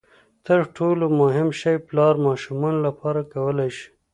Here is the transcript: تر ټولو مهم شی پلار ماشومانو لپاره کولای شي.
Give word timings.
تر 0.45 0.59
ټولو 0.75 1.05
مهم 1.21 1.47
شی 1.59 1.75
پلار 1.87 2.13
ماشومانو 2.27 2.79
لپاره 2.87 3.21
کولای 3.33 3.69
شي. 3.77 3.87